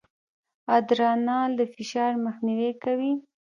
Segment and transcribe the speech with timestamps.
[0.77, 3.13] ادرانال د فشار مخنیوی کوي.